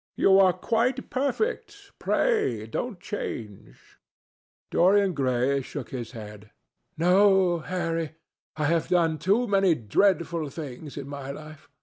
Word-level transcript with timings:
"You 0.15 0.39
are 0.39 0.51
quite 0.53 1.11
perfect. 1.11 1.91
Pray, 1.99 2.65
don't 2.65 2.99
change." 2.99 3.99
Dorian 4.71 5.13
Gray 5.13 5.61
shook 5.61 5.91
his 5.91 6.13
head. 6.13 6.49
"No, 6.97 7.59
Harry, 7.59 8.13
I 8.57 8.65
have 8.65 8.87
done 8.87 9.19
too 9.19 9.47
many 9.47 9.75
dreadful 9.75 10.49
things 10.49 10.97
in 10.97 11.07
my 11.07 11.29
life. 11.29 11.69